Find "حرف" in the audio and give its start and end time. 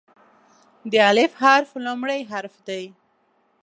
1.43-1.69, 2.31-2.55